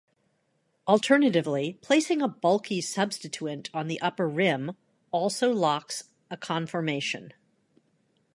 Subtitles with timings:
[0.87, 4.75] Alternatively placing a bulky substituent on the upper rim
[5.11, 7.33] also locks a conformation.